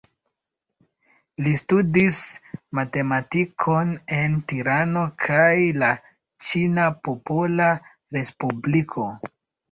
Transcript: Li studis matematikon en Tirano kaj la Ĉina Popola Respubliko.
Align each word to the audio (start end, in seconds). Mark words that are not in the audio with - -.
Li 1.47 1.51
studis 1.61 2.21
matematikon 2.79 3.91
en 4.19 4.37
Tirano 4.51 5.03
kaj 5.25 5.51
la 5.83 5.89
Ĉina 6.47 6.87
Popola 7.09 7.69
Respubliko. 8.17 9.07